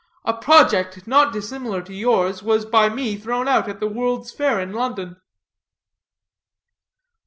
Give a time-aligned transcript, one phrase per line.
[0.25, 4.59] A project, not dissimilar to yours, was by me thrown out at the World's Fair
[4.59, 5.17] in London."